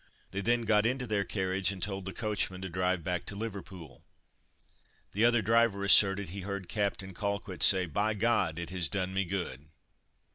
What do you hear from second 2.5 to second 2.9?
to